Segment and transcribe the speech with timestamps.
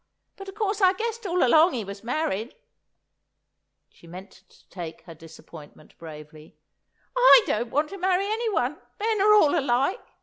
[0.35, 2.55] But, of course, I guessed all along he was married."
[3.87, 6.55] She meant to take her disappointment bravely.
[7.15, 10.01] "I don't want to marry anyone; men are all alike.